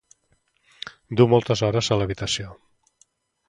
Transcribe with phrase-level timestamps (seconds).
[1.21, 2.59] Du moltes hores a l'habitació.